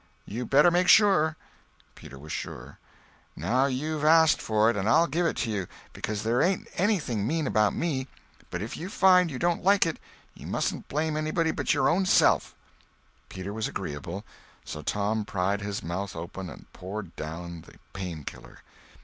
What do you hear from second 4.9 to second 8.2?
give it to you, because there ain't anything mean about me;